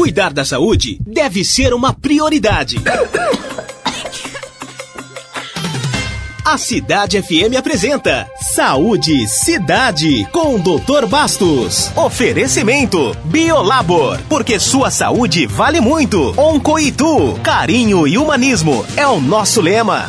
[0.00, 2.76] Cuidar da saúde deve ser uma prioridade.
[6.42, 11.04] A Cidade FM apresenta Saúde Cidade com Dr.
[11.06, 11.92] Bastos.
[11.94, 16.32] Oferecimento Biolabor, porque sua saúde vale muito.
[16.40, 20.08] Oncoitu, carinho e humanismo é o nosso lema.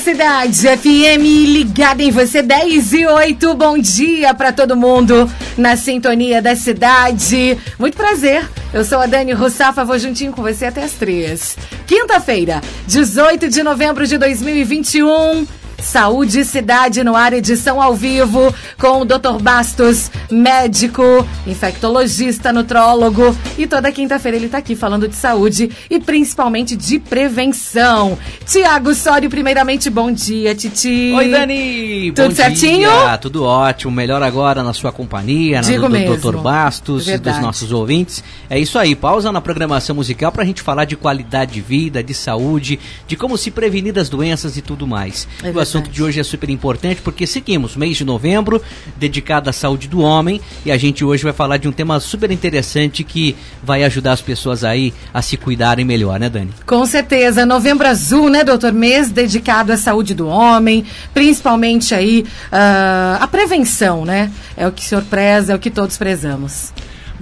[0.00, 1.22] Cidade FM
[1.52, 3.54] ligada em você 10 e 8.
[3.54, 7.58] Bom dia para todo mundo na sintonia da cidade.
[7.78, 8.48] Muito prazer.
[8.72, 11.54] Eu sou a Dani Rossafa, vou juntinho com você até as três.
[11.86, 15.59] Quinta-feira, 18 de novembro de 2021.
[15.82, 19.40] Saúde e Cidade no ar, edição ao vivo, com o Dr.
[19.40, 21.02] Bastos, médico,
[21.46, 23.36] infectologista, nutrólogo.
[23.58, 28.18] E toda quinta-feira ele está aqui falando de saúde e principalmente de prevenção.
[28.46, 31.12] Tiago Sório, primeiramente, bom dia, Titi.
[31.14, 32.12] Oi, Dani!
[32.12, 32.90] Tudo bom certinho?
[32.90, 33.18] Dia.
[33.18, 33.92] Tudo ótimo.
[33.92, 36.16] Melhor agora na sua companhia, Digo na do mesmo.
[36.16, 36.38] Dr.
[36.38, 37.36] Bastos e Verdade.
[37.36, 38.22] dos nossos ouvintes.
[38.48, 38.94] É isso aí.
[38.94, 43.16] Pausa na programação musical para a gente falar de qualidade de vida, de saúde, de
[43.16, 45.26] como se prevenir das doenças e tudo mais.
[45.42, 48.60] É assunto de hoje é super importante porque seguimos mês de novembro
[48.96, 52.30] dedicado à saúde do homem e a gente hoje vai falar de um tema super
[52.32, 56.50] interessante que vai ajudar as pessoas aí a se cuidarem melhor, né, Dani?
[56.66, 58.72] Com certeza, novembro azul, né, doutor?
[58.72, 64.30] Mês dedicado à saúde do homem, principalmente aí ah, a prevenção, né?
[64.56, 66.72] É o que o senhor preza, é o que todos prezamos.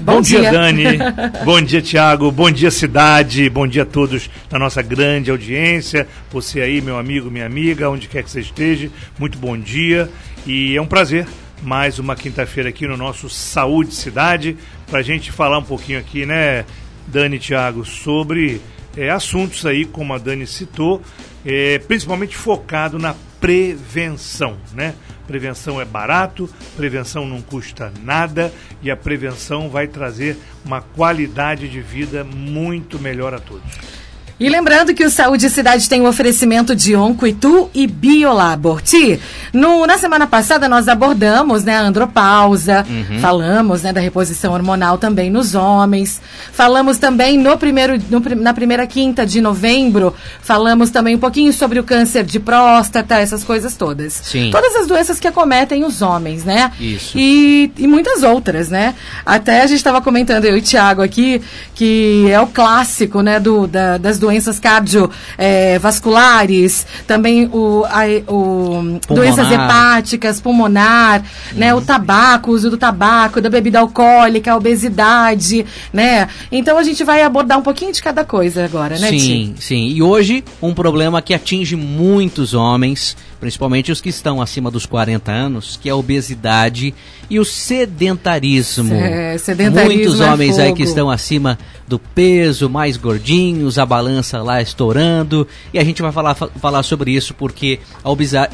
[0.00, 0.84] Bom, dia, Dani.
[1.44, 2.30] bom dia, Tiago.
[2.30, 3.50] Bom dia, cidade.
[3.50, 6.06] Bom dia a todos na nossa grande audiência.
[6.30, 8.90] Você aí, meu amigo, minha amiga, onde quer que você esteja.
[9.18, 10.08] Muito bom dia.
[10.46, 11.26] E é um prazer
[11.62, 16.24] mais uma quinta-feira aqui no nosso Saúde Cidade para a gente falar um pouquinho aqui,
[16.24, 16.64] né,
[17.08, 18.60] Dani e Tiago, sobre
[18.96, 21.02] é, assuntos aí, como a Dani citou,
[21.44, 24.94] é, principalmente focado na prevenção, né?
[25.26, 31.80] Prevenção é barato, prevenção não custa nada e a prevenção vai trazer uma qualidade de
[31.80, 33.97] vida muito melhor a todos.
[34.40, 38.80] E lembrando que o Saúde Cidade tem o oferecimento de Oncoitu e Biolabor.
[38.80, 39.18] Ti,
[39.52, 42.86] no, na semana passada nós abordamos né, a andropausa,
[43.20, 46.20] falamos né, da reposição hormonal também nos homens,
[46.52, 51.80] falamos também no primeiro, no na primeira quinta de novembro, falamos também um pouquinho sobre
[51.80, 54.12] o câncer de próstata, essas coisas todas.
[54.22, 54.50] Sim.
[54.52, 56.70] Todas as doenças que acometem os homens, né?
[56.78, 57.18] Isso.
[57.18, 58.94] E, e muitas outras, né?
[59.26, 61.42] Até a gente estava comentando, eu e o Thiago aqui,
[61.74, 64.27] que é o clássico, né, do, da- das doenças
[64.58, 71.22] cardiovasculares, também o, a, o doenças hepáticas, pulmonar,
[71.54, 76.28] né, o tabaco, o uso do tabaco, da bebida alcoólica, a obesidade, né?
[76.50, 79.20] Então a gente vai abordar um pouquinho de cada coisa agora, né, Ti?
[79.20, 79.88] Sim, sim.
[79.88, 85.30] E hoje, um problema que atinge muitos homens, principalmente os que estão acima dos 40
[85.30, 86.92] anos, que é a obesidade
[87.30, 88.94] e o sedentarismo.
[88.94, 90.76] É, sedentarismo Muitos é homens aí fogo.
[90.76, 95.46] que estão acima do peso, mais gordinhos, a balança lá estourando.
[95.72, 98.10] E a gente vai falar, fa- falar sobre isso porque a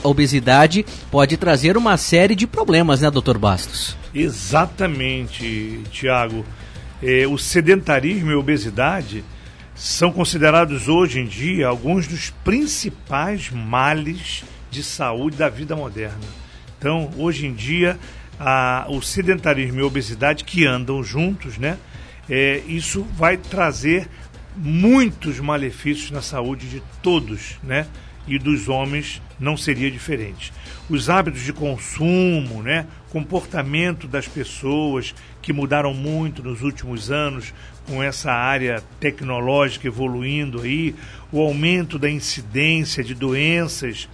[0.08, 3.96] obesidade pode trazer uma série de problemas, né, doutor Bastos?
[4.14, 6.44] Exatamente, Tiago.
[7.02, 9.24] É, o sedentarismo e a obesidade
[9.74, 14.44] são considerados hoje em dia alguns dos principais males
[14.74, 16.18] de saúde da vida moderna.
[16.78, 17.96] Então, hoje em dia,
[18.40, 21.78] a- o sedentarismo e a obesidade que andam juntos, né?
[22.28, 24.08] É, isso vai trazer
[24.56, 27.86] muitos malefícios na saúde de todos, né?
[28.26, 30.52] E dos homens não seria diferente.
[30.90, 32.86] Os hábitos de consumo, né?
[33.10, 37.54] Comportamento das pessoas que mudaram muito nos últimos anos
[37.86, 40.94] com essa área tecnológica evoluindo aí,
[41.30, 44.08] o aumento da incidência de doenças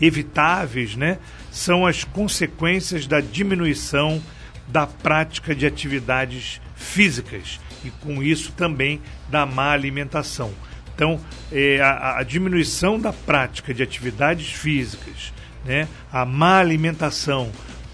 [0.00, 1.18] evitáveis, né?
[1.50, 4.22] São as consequências da diminuição
[4.68, 10.52] da prática de atividades físicas e com isso também da má alimentação.
[10.94, 11.20] Então,
[11.52, 15.32] eh, a, a diminuição da prática de atividades físicas,
[15.64, 17.50] né, a má alimentação,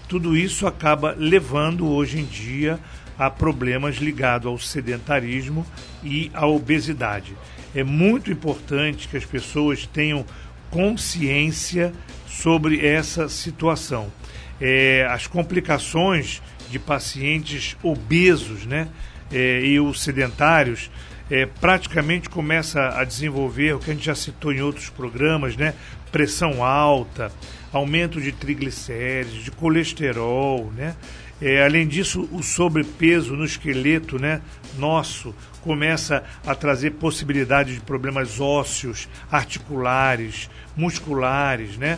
[0.07, 2.79] tudo isso acaba levando hoje em dia
[3.17, 5.65] a problemas ligados ao sedentarismo
[6.03, 7.35] e à obesidade.
[7.73, 10.25] É muito importante que as pessoas tenham
[10.71, 11.93] consciência
[12.25, 14.11] sobre essa situação.
[14.59, 18.87] É, as complicações de pacientes obesos né,
[19.31, 20.89] é, e os sedentários
[21.29, 25.73] é, praticamente começa a desenvolver o que a gente já citou em outros programas, né?
[26.11, 27.31] Pressão alta,
[27.71, 30.93] aumento de triglicérides, de colesterol, né?
[31.41, 34.41] É, além disso, o sobrepeso no esqueleto né,
[34.77, 41.97] nosso começa a trazer possibilidades de problemas ósseos, articulares, musculares, né?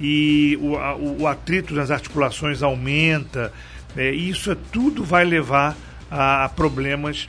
[0.00, 3.52] E o, o atrito nas articulações aumenta.
[3.96, 5.76] É, isso é, tudo vai levar
[6.10, 7.28] a, a problemas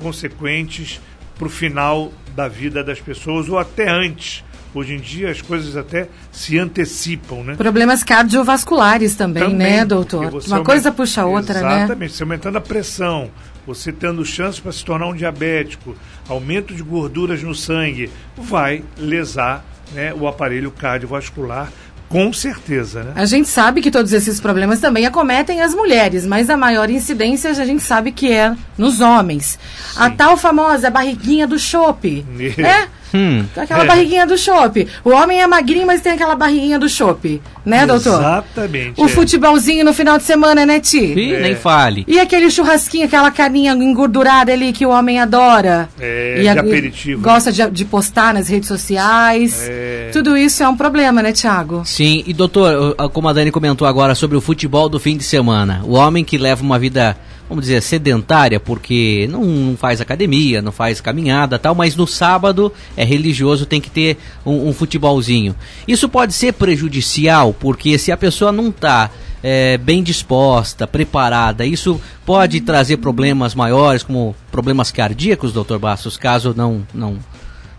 [0.00, 1.00] consequentes
[1.36, 4.44] para o final da vida das pessoas ou até antes.
[4.74, 7.54] Hoje em dia as coisas até se antecipam, né?
[7.54, 10.34] Problemas cardiovasculares também, também né, doutor?
[10.46, 11.84] Uma coisa puxa a outra, exatamente, né?
[11.84, 13.30] Exatamente, você aumentando a pressão,
[13.64, 15.94] você tendo chance para se tornar um diabético,
[16.28, 21.70] aumento de gorduras no sangue, vai lesar né, o aparelho cardiovascular
[22.08, 23.12] com certeza, né?
[23.16, 27.50] A gente sabe que todos esses problemas também acometem as mulheres, mas a maior incidência
[27.50, 29.58] a gente sabe que é nos homens.
[29.92, 30.00] Sim.
[30.00, 32.24] A tal famosa barriguinha do chope.
[32.58, 32.86] é?
[33.14, 33.44] Hum.
[33.56, 33.86] Aquela é.
[33.86, 34.88] barriguinha do chope.
[35.04, 37.40] O homem é magrinho, mas tem aquela barriguinha do chope.
[37.64, 38.18] Né, doutor?
[38.18, 39.00] Exatamente.
[39.00, 39.08] O é.
[39.08, 41.12] futebolzinho no final de semana, né, Ti?
[41.12, 41.40] É.
[41.40, 42.04] Nem fale.
[42.08, 45.88] E aquele churrasquinho, aquela carninha engordurada ali que o homem adora.
[45.98, 47.22] É, e de a, aperitivo.
[47.22, 49.66] Gosta de, de, postar nas redes sociais.
[49.68, 50.10] É.
[50.12, 51.82] Tudo isso é um problema, né, Tiago?
[51.84, 55.82] Sim, e doutor, como a Dani comentou agora sobre o futebol do fim de semana.
[55.84, 57.16] O homem que leva uma vida
[57.48, 62.72] vamos dizer, sedentária, porque não, não, faz academia, não faz caminhada tal, mas no sábado
[62.96, 65.54] é religioso, tem que ter um, um futebolzinho.
[65.86, 69.10] Isso pode ser prejudicial, porque se a pessoa não está
[69.42, 76.54] é, bem disposta, preparada, isso pode trazer problemas maiores, como problemas cardíacos, doutor Bastos, caso
[76.56, 77.18] não, não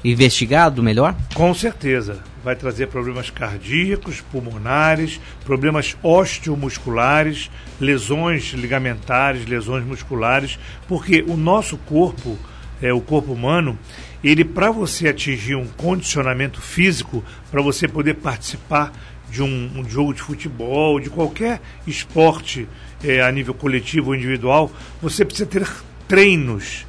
[0.03, 1.15] investigado melhor?
[1.33, 2.19] Com certeza.
[2.45, 7.50] Vai trazer problemas cardíacos, pulmonares, problemas osteomusculares,
[7.81, 12.38] lesões ligamentares, lesões musculares, porque o nosso corpo,
[12.80, 13.75] é, o corpo humano,
[14.24, 18.94] ele para você atingir um condicionamento físico, para você poder participar
[19.27, 22.68] de um, um, jogo de futebol, de qualquer esporte
[23.03, 24.71] é, a nível coletivo ou individual,
[25.01, 25.68] você precisa ter
[26.07, 26.86] treinos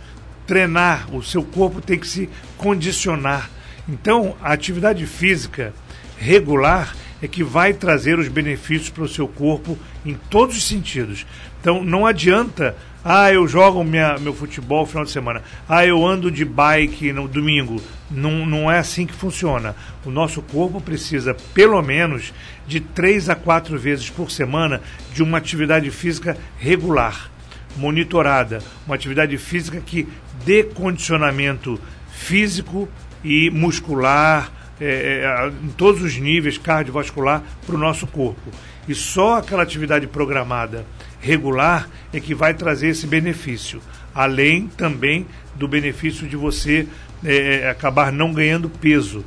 [0.46, 2.28] treinar, o seu corpo tem que se
[2.58, 3.50] condicionar.
[3.88, 5.72] Então, a atividade física
[6.18, 11.26] regular é que vai trazer os benefícios para o seu corpo em todos os sentidos.
[11.60, 16.04] Então, não adianta, ah, eu jogo minha, meu futebol no final de semana, ah, eu
[16.04, 17.80] ando de bike no domingo.
[18.10, 19.74] Não, não é assim que funciona.
[20.04, 22.32] O nosso corpo precisa, pelo menos,
[22.66, 24.80] de três a quatro vezes por semana
[25.12, 27.30] de uma atividade física regular
[27.76, 30.08] monitorada, uma atividade física que
[30.44, 31.78] dê condicionamento
[32.10, 32.88] físico
[33.26, 38.50] e muscular, é, é, em todos os níveis, cardiovascular, para o nosso corpo.
[38.88, 40.86] E só aquela atividade programada
[41.20, 43.82] regular é que vai trazer esse benefício,
[44.14, 45.26] além também
[45.56, 46.86] do benefício de você
[47.24, 49.24] é, é acabar não ganhando peso.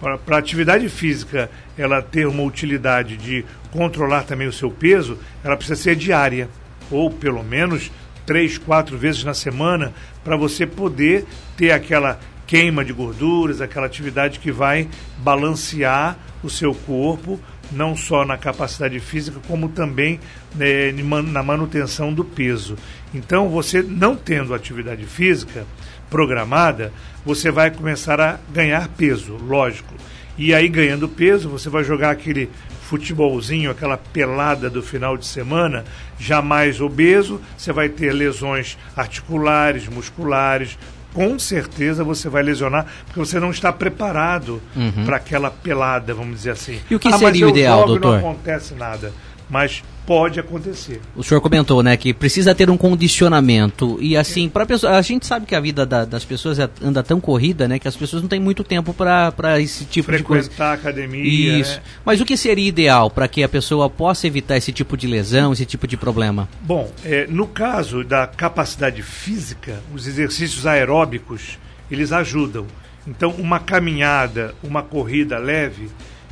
[0.00, 5.56] Para a atividade física ela ter uma utilidade de controlar também o seu peso, ela
[5.56, 6.48] precisa ser diária
[6.90, 7.90] ou pelo menos
[8.24, 9.92] três, quatro vezes na semana,
[10.22, 11.24] para você poder
[11.56, 12.20] ter aquela
[12.50, 14.88] queima de gorduras, aquela atividade que vai
[15.18, 17.38] balancear o seu corpo,
[17.70, 20.18] não só na capacidade física, como também
[20.56, 20.90] né,
[21.28, 22.74] na manutenção do peso.
[23.14, 25.64] Então, você não tendo atividade física
[26.10, 26.92] programada,
[27.24, 29.94] você vai começar a ganhar peso, lógico.
[30.36, 32.50] E aí, ganhando peso, você vai jogar aquele
[32.82, 35.84] futebolzinho, aquela pelada do final de semana,
[36.18, 40.76] jamais obeso, você vai ter lesões articulares, musculares,
[41.12, 45.04] com certeza você vai lesionar, porque você não está preparado uhum.
[45.04, 46.80] para aquela pelada, vamos dizer assim.
[46.90, 48.20] E o que ah, seria o ideal, doutor?
[48.20, 49.12] Não acontece nada.
[49.48, 51.00] Mas pode acontecer.
[51.14, 55.24] O senhor comentou, né, que precisa ter um condicionamento e assim para pessoa, a gente
[55.24, 58.20] sabe que a vida da, das pessoas é, anda tão corrida, né, que as pessoas
[58.20, 60.48] não têm muito tempo para esse tipo de coisa.
[60.48, 61.60] Frequentar academia.
[61.60, 61.76] Isso.
[61.76, 61.82] Né?
[62.04, 65.52] Mas o que seria ideal para que a pessoa possa evitar esse tipo de lesão,
[65.52, 66.48] esse tipo de problema?
[66.60, 71.56] Bom, é, no caso da capacidade física, os exercícios aeróbicos
[71.88, 72.66] eles ajudam.
[73.06, 75.88] Então, uma caminhada, uma corrida leve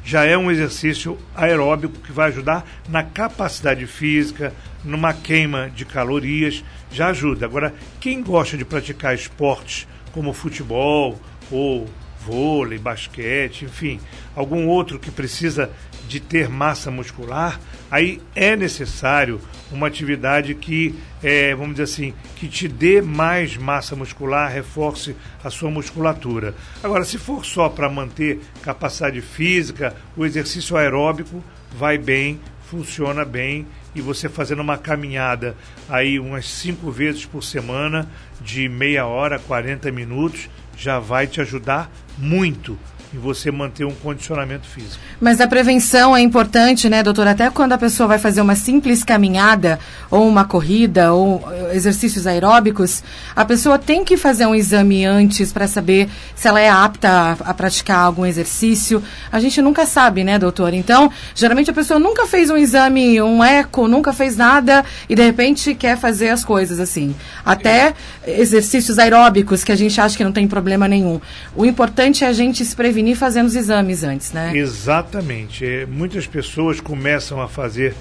[0.09, 6.65] já é um exercício aeróbico que vai ajudar na capacidade física, numa queima de calorias,
[6.91, 7.45] já ajuda.
[7.45, 11.87] Agora, quem gosta de praticar esportes como futebol ou
[12.29, 13.99] vôlei, basquete, enfim,
[14.37, 15.71] algum outro que precisa
[16.07, 17.59] de ter massa muscular,
[17.91, 19.41] aí é necessário
[19.73, 25.51] uma atividade que, é, vamos dizer assim, que te dê mais massa muscular, reforce a
[25.51, 26.55] sua musculatura.
[26.83, 31.43] Agora, se for só para manter capacidade física, o exercício aeróbico
[31.77, 35.57] vai bem, funciona bem e você fazendo uma caminhada
[35.89, 38.09] aí umas cinco vezes por semana
[38.41, 42.79] de meia hora, 40 minutos, já vai te ajudar muito
[43.13, 44.99] e você manter um condicionamento físico.
[45.21, 47.27] Mas a prevenção é importante, né, doutor?
[47.27, 49.79] Até quando a pessoa vai fazer uma simples caminhada
[50.11, 53.03] ou uma corrida, ou exercícios aeróbicos,
[53.35, 57.33] a pessoa tem que fazer um exame antes para saber se ela é apta a,
[57.51, 59.03] a, praticar algum exercício.
[59.33, 60.75] A gente nunca sabe, né, doutor?
[60.75, 65.23] Então, geralmente a pessoa nunca fez um exame, um eco, nunca fez nada e de
[65.23, 67.15] repente quer fazer as coisas assim.
[67.45, 67.95] Até
[68.27, 71.21] exercícios aeróbicos que a gente acha que não tem problema nenhum.
[71.57, 74.53] O importante é a gente se prevenir fazendo os exames antes, né?
[74.57, 75.65] Exatamente.
[75.65, 77.95] É, muitas pessoas começam a fazer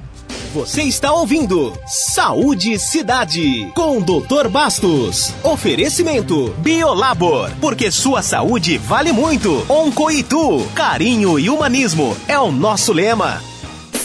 [0.55, 4.49] Você está ouvindo Saúde Cidade com Dr.
[4.51, 5.35] Bastos.
[5.43, 9.67] Oferecimento Biolabor, porque sua saúde vale muito.
[9.71, 13.43] Oncoitu, carinho e humanismo é o nosso lema.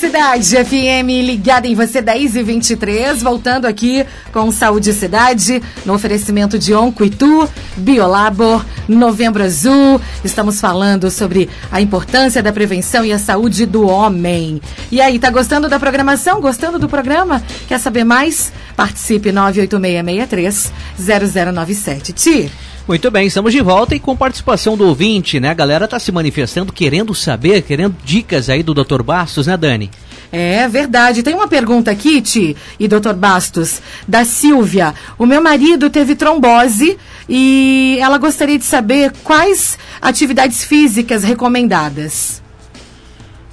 [0.04, 6.60] Cidade FM ligada em você 10 e 23, voltando aqui com Saúde Cidade, no oferecimento
[6.60, 10.02] de Oncoitu, Biolabor, Novembro Azul.
[10.22, 14.62] Estamos falando sobre a importância da prevenção e a saúde do homem.
[14.92, 16.42] E aí, tá gostando da programação?
[16.42, 17.42] Gostando do programa?
[17.66, 18.52] Quer saber mais?
[18.76, 22.12] Participe 98663 0097.
[22.12, 22.52] Ti.
[22.86, 25.50] Muito bem, estamos de volta e com participação do ouvinte, né?
[25.50, 29.02] A galera tá se manifestando, querendo saber, querendo dicas aí do Dr.
[29.02, 29.90] Bastos, né, Dani?
[30.30, 31.24] É verdade.
[31.24, 33.14] Tem uma pergunta aqui, Ti e Dr.
[33.14, 34.94] Bastos, da Silvia.
[35.18, 36.98] O meu marido teve trombose
[37.30, 42.44] e ela gostaria de saber quais atividades físicas recomendadas.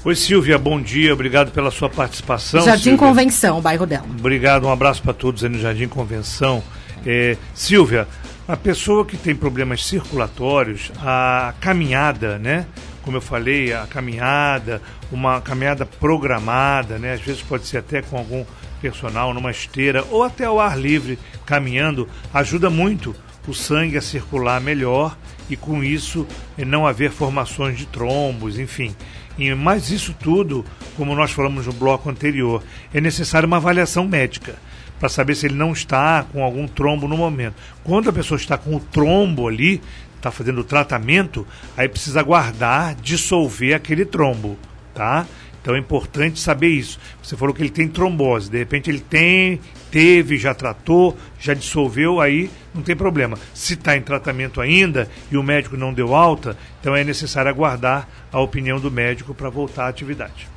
[0.04, 2.64] Oi, Silvia, bom dia, obrigado pela sua participação.
[2.64, 2.98] Jardim Silvia.
[2.98, 4.06] Convenção, bairro dela.
[4.18, 6.62] Obrigado, um abraço para todos aí no Jardim Convenção.
[7.06, 8.08] É, Silvia,
[8.50, 12.66] a pessoa que tem problemas circulatórios, a caminhada, né?
[13.00, 17.12] Como eu falei, a caminhada, uma caminhada programada, né?
[17.12, 18.44] Às vezes pode ser até com algum
[18.82, 21.16] personal numa esteira ou até ao ar livre,
[21.46, 23.14] caminhando, ajuda muito
[23.46, 25.16] o sangue a circular melhor
[25.48, 26.26] e com isso
[26.58, 28.96] não haver formações de trombos, enfim.
[29.38, 30.64] E mais isso tudo,
[30.96, 34.56] como nós falamos no bloco anterior, é necessária uma avaliação médica
[35.00, 37.54] para saber se ele não está com algum trombo no momento.
[37.82, 39.80] Quando a pessoa está com o trombo ali,
[40.16, 44.58] está fazendo o tratamento, aí precisa guardar, dissolver aquele trombo,
[44.94, 45.26] tá?
[45.62, 46.98] Então é importante saber isso.
[47.22, 52.20] Você falou que ele tem trombose, de repente ele tem, teve, já tratou, já dissolveu,
[52.20, 53.38] aí não tem problema.
[53.54, 58.06] Se está em tratamento ainda e o médico não deu alta, então é necessário aguardar
[58.30, 60.48] a opinião do médico para voltar à atividade.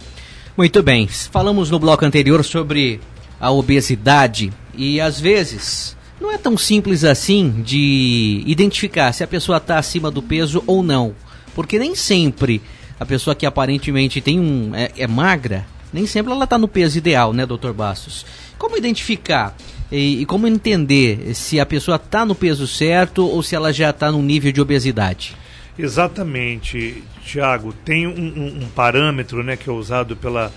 [0.55, 1.07] Muito bem.
[1.07, 3.01] Falamos no bloco anterior sobre
[3.43, 9.57] a obesidade e às vezes não é tão simples assim de identificar se a pessoa
[9.57, 11.13] está acima do peso ou não,
[11.53, 12.61] porque nem sempre
[12.97, 16.97] a pessoa que aparentemente tem um é, é magra, nem sempre ela está no peso
[16.97, 18.25] ideal, né, doutor Bastos?
[18.57, 19.53] Como identificar
[19.91, 23.89] e, e como entender se a pessoa está no peso certo ou se ela já
[23.89, 25.35] está no nível de obesidade?
[25.77, 27.73] Exatamente, Tiago.
[27.83, 30.49] Tem um, um, um parâmetro né, que é usado pela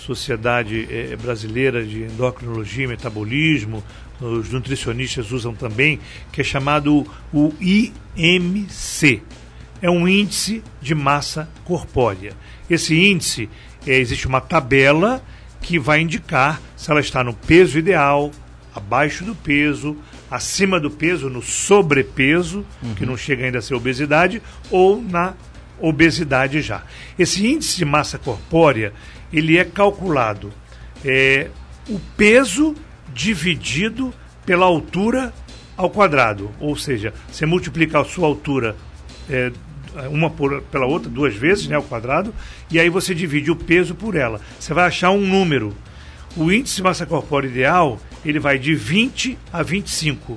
[0.00, 3.84] Sociedade eh, Brasileira de Endocrinologia e Metabolismo,
[4.20, 5.98] os nutricionistas usam também,
[6.32, 9.22] que é chamado o IMC.
[9.80, 12.34] É um índice de massa corpórea.
[12.68, 13.48] Esse índice,
[13.86, 15.22] é, existe uma tabela
[15.62, 18.30] que vai indicar se ela está no peso ideal,
[18.74, 19.96] abaixo do peso,
[20.30, 22.94] acima do peso, no sobrepeso, uhum.
[22.94, 25.34] que não chega ainda a ser obesidade, ou na
[25.80, 26.82] obesidade já.
[27.18, 28.92] Esse índice de massa corpórea,
[29.32, 30.52] ele é calculado
[31.04, 31.48] é,
[31.88, 32.74] o peso
[33.12, 34.12] dividido
[34.44, 35.32] pela altura
[35.76, 36.50] ao quadrado.
[36.60, 38.76] Ou seja, você multiplica a sua altura
[39.28, 39.52] é,
[40.10, 42.34] uma por, pela outra, duas vezes, né, ao quadrado,
[42.70, 44.40] e aí você divide o peso por ela.
[44.58, 45.74] Você vai achar um número.
[46.36, 50.36] O índice de massa corpórea ideal, ele vai de 20 a 25.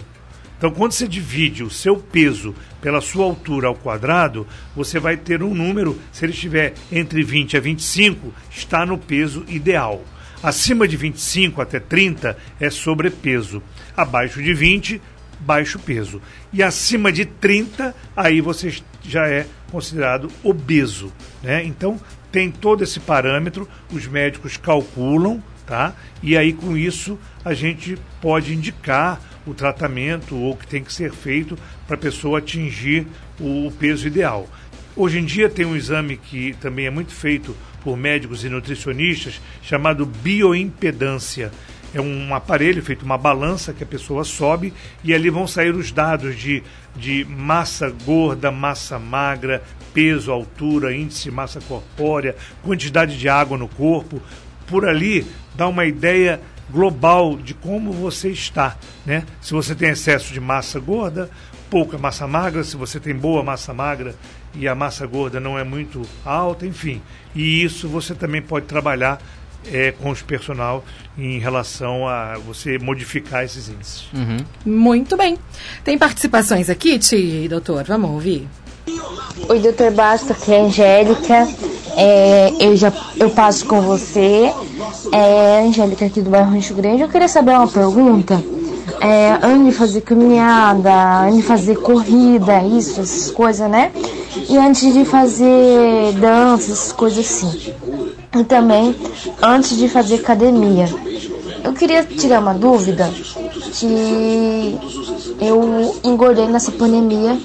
[0.63, 5.43] Então, quando você divide o seu peso pela sua altura ao quadrado, você vai ter
[5.43, 10.01] um número, se ele estiver entre 20 a 25, está no peso ideal.
[10.41, 13.61] Acima de 25 até 30 é sobrepeso.
[13.97, 15.01] Abaixo de 20,
[15.41, 16.21] baixo peso.
[16.53, 21.11] E acima de 30, aí você já é considerado obeso.
[21.43, 21.61] Né?
[21.65, 21.99] Então,
[22.31, 25.93] tem todo esse parâmetro, os médicos calculam, tá?
[26.21, 30.93] E aí com isso a gente pode indicar o tratamento ou o que tem que
[30.93, 31.57] ser feito
[31.87, 33.07] para a pessoa atingir
[33.39, 34.47] o peso ideal.
[34.95, 39.41] Hoje em dia tem um exame que também é muito feito por médicos e nutricionistas
[39.61, 41.51] chamado bioimpedância.
[41.93, 44.73] É um aparelho feito uma balança que a pessoa sobe
[45.03, 46.63] e ali vão sair os dados de,
[46.95, 53.67] de massa gorda, massa magra, peso, altura, índice de massa corpórea, quantidade de água no
[53.67, 54.21] corpo.
[54.65, 56.39] Por ali dá uma ideia
[56.69, 59.23] global de como você está, né?
[59.41, 61.29] Se você tem excesso de massa gorda,
[61.69, 64.15] pouca massa magra, se você tem boa massa magra
[64.55, 67.01] e a massa gorda não é muito alta, enfim.
[67.35, 69.19] E isso você também pode trabalhar
[69.71, 70.83] é, com os personal
[71.17, 74.05] em relação a você modificar esses índices.
[74.13, 74.37] Uhum.
[74.65, 75.37] Muito bem.
[75.83, 77.83] Tem participações aqui, Ti, doutor?
[77.85, 78.47] Vamos ouvir.
[79.49, 81.47] Oi, doutor Basta, aqui é a Angélica.
[81.95, 84.51] É, eu já eu passo com você.
[85.11, 87.01] É, Angélica aqui do bairro Rancho Grande.
[87.01, 88.43] Eu queria saber uma pergunta.
[88.99, 93.91] É, antes de fazer caminhada, antes de fazer corrida, isso, essas coisas, né?
[94.49, 97.73] E antes de fazer dança, essas coisas assim.
[98.37, 98.95] E também
[99.41, 100.87] antes de fazer academia.
[101.63, 103.09] Eu queria tirar uma dúvida
[103.73, 104.77] que
[105.39, 107.37] eu engordei nessa pandemia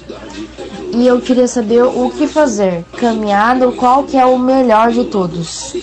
[0.91, 2.83] e eu queria saber o que fazer.
[2.97, 5.73] Caminhada, qual que é o melhor de todos?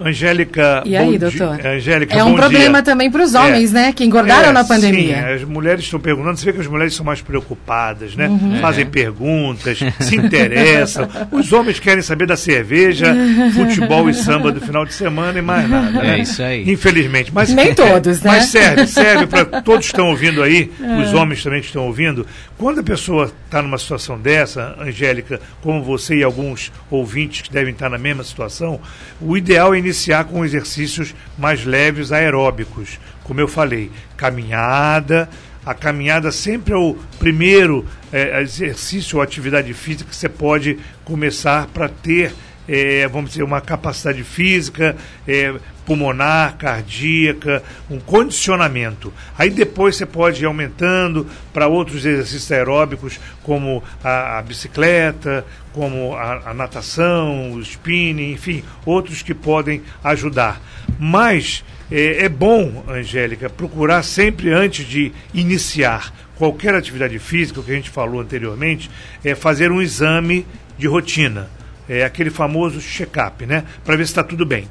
[0.00, 0.82] Angélica.
[0.86, 1.64] E aí, doutor?
[1.64, 2.82] Angélica, é um problema dia.
[2.82, 3.92] também para os homens, é, né?
[3.92, 5.16] Que engordaram é, na pandemia.
[5.16, 6.38] Sim, as mulheres estão perguntando.
[6.38, 8.28] Você vê que as mulheres são mais preocupadas, né?
[8.28, 8.58] Uhum.
[8.60, 8.88] Fazem é.
[8.88, 11.08] perguntas, se interessam.
[11.30, 13.14] Os homens querem saber da cerveja,
[13.52, 15.90] futebol e samba do final de semana e mais nada.
[15.90, 16.18] Né?
[16.18, 16.70] É isso aí.
[16.70, 17.30] Infelizmente.
[17.32, 18.30] Mas, Nem todos, né?
[18.30, 21.02] Mas serve, serve para todos que estão ouvindo aí, é.
[21.02, 22.26] os homens também que estão ouvindo.
[22.56, 27.72] Quando a pessoa está numa situação dessa, Angélica, como você e alguns ouvintes que devem
[27.72, 28.80] estar na mesma situação,
[29.20, 33.00] o ideal é iniciar com exercícios mais leves aeróbicos.
[33.24, 35.28] Como eu falei, caminhada.
[35.66, 41.66] A caminhada sempre é o primeiro é, exercício ou atividade física que você pode começar
[41.66, 42.32] para ter,
[42.68, 49.12] é, vamos dizer, uma capacidade física, é, pulmonar, cardíaca, um condicionamento.
[49.36, 56.14] Aí depois você pode ir aumentando para outros exercícios aeróbicos, como a, a bicicleta, como
[56.14, 60.60] a, a, natação, o spinning, enfim, outros que podem ajudar.
[60.98, 67.70] Mas é, é bom, Angélica, procurar sempre antes de iniciar qualquer atividade física, o que
[67.70, 68.90] a gente falou anteriormente,
[69.24, 70.46] é fazer um exame
[70.78, 71.50] de rotina.
[71.88, 73.64] É aquele famoso check-up, né?
[73.84, 74.68] Para ver se está tudo bem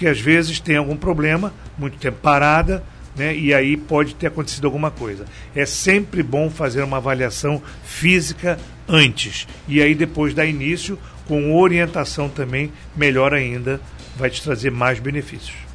[0.00, 2.82] porque às vezes tem algum problema, muito tempo parada,
[3.14, 5.26] né, e aí pode ter acontecido alguma coisa.
[5.54, 8.58] É sempre bom fazer uma avaliação física
[8.88, 13.78] antes, e aí depois dar início com orientação também, melhor ainda,
[14.16, 15.69] vai te trazer mais benefícios.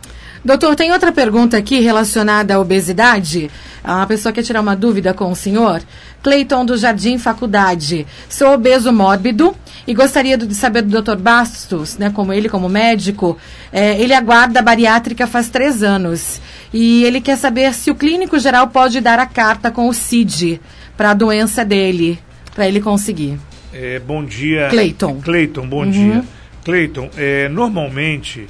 [0.46, 3.50] Doutor, tem outra pergunta aqui relacionada à obesidade.
[3.84, 5.82] A pessoa quer tirar uma dúvida com o senhor.
[6.22, 8.06] Cleiton do Jardim Faculdade.
[8.30, 9.56] Sou obeso mórbido
[9.88, 11.16] e gostaria de saber do Dr.
[11.16, 13.36] Bastos, né, como ele, como médico,
[13.74, 16.40] é, ele aguarda a bariátrica faz três anos
[16.72, 20.62] e ele quer saber se o clínico geral pode dar a carta com o CID
[20.96, 22.20] para a doença dele,
[22.54, 23.40] para ele conseguir.
[23.74, 24.68] É, bom dia.
[24.70, 25.22] Cleiton.
[25.22, 25.90] Cleiton, bom uhum.
[25.90, 26.24] dia.
[26.64, 28.48] Cleiton, é, normalmente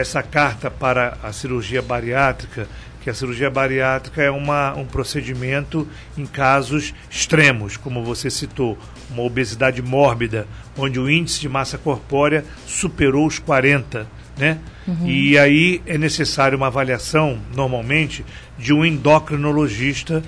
[0.00, 2.68] essa carta para a cirurgia bariátrica
[3.06, 5.86] que a cirurgia bariátrica é uma, um procedimento
[6.18, 8.76] em casos extremos, como você citou,
[9.08, 10.44] uma obesidade mórbida,
[10.76, 14.58] onde o índice de massa corpórea superou os 40, né?
[14.88, 15.06] Uhum.
[15.06, 18.26] E aí é necessário uma avaliação, normalmente,
[18.58, 20.20] de um endocrinologista,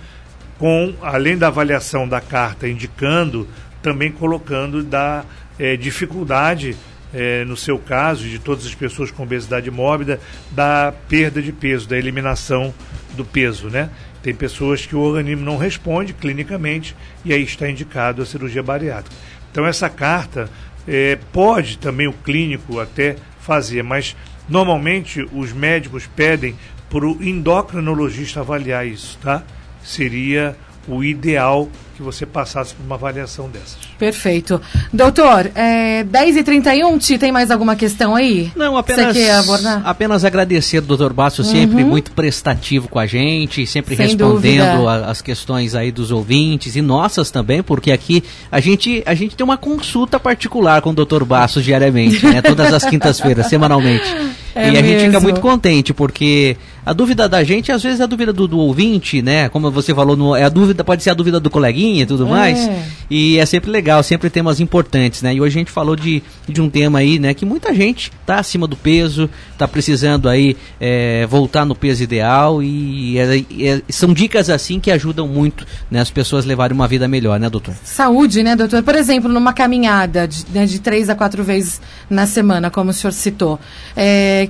[0.56, 3.48] com, além da avaliação da carta indicando,
[3.82, 5.24] também colocando da
[5.58, 6.76] é, dificuldade
[7.12, 11.88] é, no seu caso, de todas as pessoas com obesidade mórbida, da perda de peso,
[11.88, 12.74] da eliminação
[13.16, 13.90] do peso, né?
[14.22, 16.94] Tem pessoas que o organismo não responde clinicamente
[17.24, 19.16] e aí está indicado a cirurgia bariátrica.
[19.50, 20.50] Então essa carta
[20.86, 24.16] é, pode também o clínico até fazer, mas
[24.48, 26.56] normalmente os médicos pedem
[26.90, 29.42] para o endocrinologista avaliar isso, tá?
[29.82, 30.56] Seria
[30.88, 33.76] o ideal que você passasse por uma avaliação dessas.
[33.98, 34.60] Perfeito.
[34.92, 38.52] Doutor, é, 10h31, Ti, tem mais alguma questão aí?
[38.54, 39.82] Não, apenas, Você quer abordar?
[39.84, 45.20] apenas agradecer, doutor Basso, sempre muito prestativo com a gente, sempre Sem respondendo a- as
[45.20, 49.56] questões aí dos ouvintes e nossas também, porque aqui a gente, a gente tem uma
[49.56, 52.40] consulta particular com o doutor Bastos diariamente, né?
[52.42, 54.04] Todas as quintas-feiras, semanalmente.
[54.54, 55.20] É e a gente fica mesmo.
[55.22, 56.56] muito contente, porque
[56.88, 59.48] a dúvida da gente, às vezes, é a dúvida do, do ouvinte, né?
[59.50, 62.26] Como você falou, no, é a dúvida, pode ser a dúvida do coleguinha e tudo
[62.26, 62.30] É.
[62.30, 62.70] mais.
[63.10, 65.34] E é sempre legal, sempre temas importantes, né?
[65.34, 67.34] E hoje a gente falou de, de um tema aí, né?
[67.34, 72.62] Que muita gente tá acima do peso, tá precisando aí é, voltar no peso ideal
[72.62, 77.06] e é- é- são dicas assim que ajudam muito né, as pessoas levarem uma vida
[77.06, 77.74] melhor, né, doutor?
[77.84, 78.82] Saúde, né, doutor?
[78.82, 82.92] Por exemplo, numa caminhada de, né, de três a quatro vezes na semana, como o
[82.94, 83.58] senhor citou.
[83.96, 84.48] É,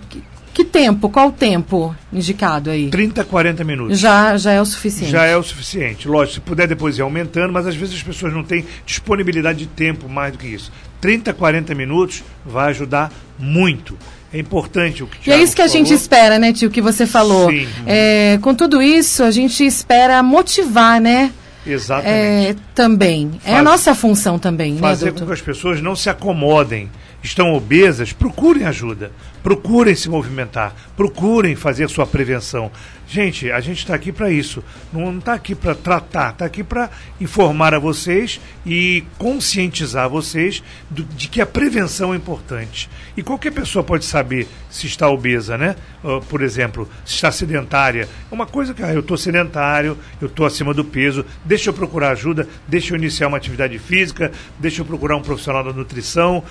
[0.58, 2.88] que, tempo, qual o tempo indicado aí?
[2.90, 3.98] 30, 40 minutos.
[3.98, 5.10] Já, já é o suficiente.
[5.12, 6.08] Já é o suficiente.
[6.08, 9.66] Lógico, se puder depois ir aumentando, mas às vezes as pessoas não têm disponibilidade de
[9.66, 10.72] tempo mais do que isso.
[11.00, 13.96] 30, 40 minutos vai ajudar muito.
[14.32, 16.00] É importante o que E é isso que a gente falou.
[16.02, 17.50] espera, né, tio, que você falou.
[17.50, 17.66] Sim.
[17.86, 21.32] É, com tudo isso, a gente espera motivar, né?
[21.66, 22.10] Exatamente.
[22.10, 23.30] É, também.
[23.44, 26.90] É a Faz- nossa função também, né, fazer com que as pessoas não se acomodem.
[27.22, 29.10] Estão obesas, procurem ajuda,
[29.42, 32.70] procurem se movimentar, procurem fazer sua prevenção.
[33.10, 34.62] Gente, a gente está aqui para isso.
[34.92, 41.04] Não está aqui para tratar, está aqui para informar a vocês e conscientizar vocês do-
[41.04, 42.88] de que a prevenção é importante.
[43.16, 45.74] E qualquer pessoa pode saber se está obesa, né?
[46.04, 48.06] Ah, por exemplo, se está sedentária.
[48.30, 51.74] É uma coisa que, ah, eu estou sedentário, eu estou acima do peso, deixa eu
[51.74, 56.44] procurar ajuda, deixa eu iniciar uma atividade física, deixa eu procurar um profissional da nutrição,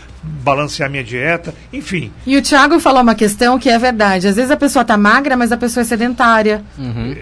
[0.58, 2.12] balancear minha dieta, enfim.
[2.26, 4.28] E o Thiago falou uma questão que é verdade.
[4.28, 6.64] Às vezes a pessoa tá magra, mas a pessoa é sedentária.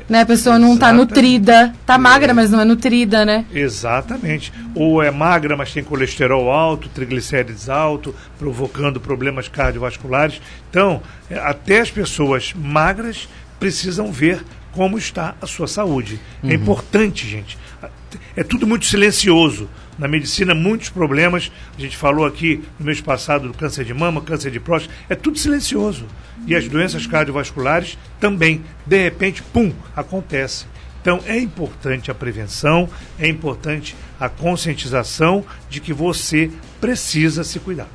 [0.10, 0.22] Né?
[0.22, 1.10] A pessoa não tá Exatamente.
[1.10, 1.76] nutrida.
[1.86, 3.46] Tá magra, mas não é nutrida, né?
[3.54, 4.54] Exatamente.
[4.74, 10.42] Ou é magra, mas tem colesterol alto, triglicérides alto, provocando problemas cardiovasculares.
[10.70, 13.28] Então, é, até as pessoas magras
[13.60, 14.44] precisam ver
[14.76, 16.20] como está a sua saúde.
[16.44, 17.58] É importante, gente.
[18.36, 19.70] É tudo muito silencioso.
[19.98, 21.50] Na medicina, muitos problemas.
[21.78, 24.94] A gente falou aqui no mês passado do câncer de mama, câncer de próstata.
[25.10, 26.06] É tudo silencioso.
[26.46, 28.62] E as doenças cardiovasculares também.
[28.86, 30.66] De repente, pum, acontece.
[31.02, 36.50] Então é importante a prevenção, é importante a conscientização de que você
[36.82, 37.88] precisa se cuidar.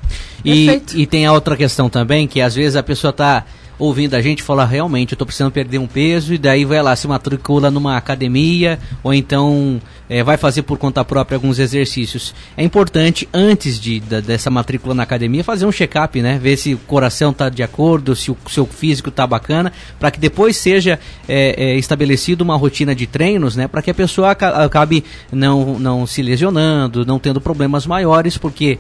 [0.45, 3.45] E, e tem a outra questão também, que às vezes a pessoa está
[3.81, 6.81] ouvindo a gente e fala, realmente, eu estou precisando perder um peso, e daí vai
[6.83, 12.35] lá, se matricula numa academia, ou então eh, vai fazer por conta própria alguns exercícios.
[12.57, 16.39] É importante, antes de, da- dessa matrícula na academia, fazer um check-up, né?
[16.39, 20.21] Ver se o coração está de acordo, se o seu físico está bacana, para que
[20.21, 23.67] depois seja eh, eh, estabelecido uma rotina de treinos, né?
[23.67, 28.79] Para que a pessoa aca- acabe não, não se lesionando, não tendo problemas maiores, porque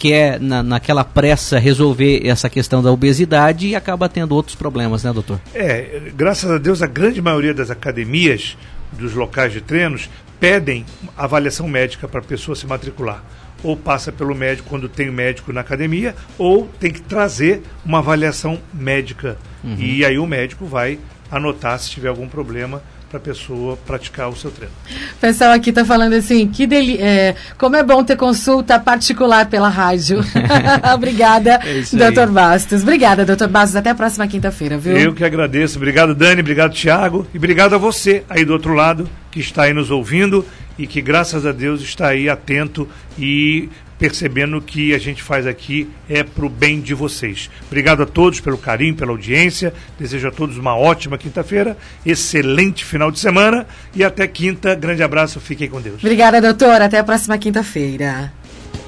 [0.00, 5.12] quer, na, naquela pressa, resolver essa questão da obesidade e acaba tendo outros problemas, né,
[5.12, 5.38] doutor?
[5.54, 8.56] É, graças a Deus, a grande maioria das academias,
[8.92, 10.08] dos locais de treinos,
[10.40, 10.86] pedem
[11.16, 13.22] avaliação médica para a pessoa se matricular.
[13.62, 17.98] Ou passa pelo médico quando tem o médico na academia, ou tem que trazer uma
[17.98, 19.36] avaliação médica.
[19.76, 20.98] E aí o médico vai
[21.30, 24.72] anotar se tiver algum problema para a pessoa praticar o seu treino.
[25.16, 29.46] O pessoal aqui tá falando assim, que deli é, como é bom ter consulta particular
[29.46, 30.20] pela rádio.
[30.94, 32.82] Obrigada, É doutor Bastos.
[32.82, 33.74] Obrigada, doutor Bastos.
[33.74, 34.96] Até a próxima quinta-feira, viu?
[34.96, 35.76] Eu que agradeço.
[35.76, 36.40] Obrigado, Dani.
[36.40, 37.26] Obrigado, Tiago.
[37.34, 40.46] E obrigado a você aí do outro lado que está aí nos ouvindo
[40.78, 43.68] e que, graças a Deus, está aí atento e
[44.00, 47.50] percebendo que a gente faz aqui é para o bem de vocês.
[47.66, 49.74] Obrigado a todos pelo carinho, pela audiência.
[49.98, 54.74] Desejo a todos uma ótima quinta-feira, excelente final de semana e até quinta.
[54.74, 56.02] Grande abraço, fiquem com Deus.
[56.02, 56.80] Obrigada, doutor.
[56.80, 58.32] Até a próxima quinta-feira.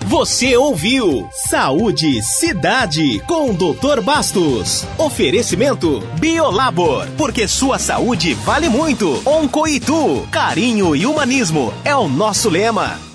[0.07, 4.01] Você ouviu Saúde Cidade com o Dr.
[4.03, 4.85] Bastos.
[4.99, 9.23] Oferecimento Biolabor, porque sua saúde vale muito.
[9.25, 13.12] Oncoitu, carinho e humanismo é o nosso lema.